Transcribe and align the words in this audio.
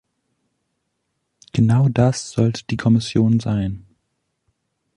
Genau 1.51 1.87
das 1.87 2.31
sollte 2.31 2.63
die 2.65 2.75
Kommission 2.75 3.39
sein. 3.39 3.85